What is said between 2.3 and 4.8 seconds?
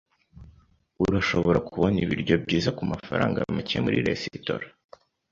byiza kumafaranga make muri resitora.